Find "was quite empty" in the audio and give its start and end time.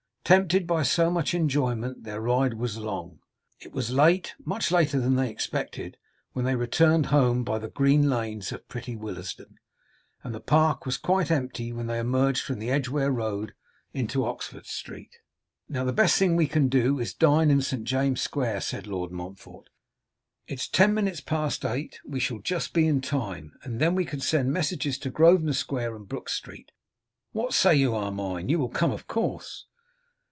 10.85-11.73